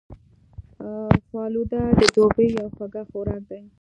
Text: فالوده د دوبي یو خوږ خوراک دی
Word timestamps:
فالوده 1.29 1.81
د 1.99 2.01
دوبي 2.15 2.47
یو 2.57 2.67
خوږ 2.75 2.93
خوراک 3.09 3.43
دی 3.49 3.61